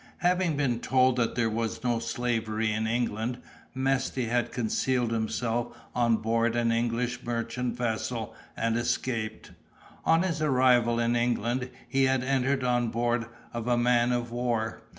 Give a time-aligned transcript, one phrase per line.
[0.25, 3.37] Having been told that there was no slavery in England,
[3.75, 9.51] Mesty had concealed himself on board an English merchant vessel and escaped.
[10.03, 14.81] On his arrival in England he had entered on board of a man of war.